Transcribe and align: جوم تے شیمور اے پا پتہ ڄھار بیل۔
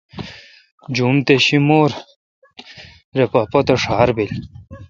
جوم 0.95 1.15
تے 1.25 1.35
شیمور 1.45 1.89
اے 3.15 3.23
پا 3.31 3.39
پتہ 3.51 3.73
ڄھار 3.83 4.09
بیل۔ 4.15 4.33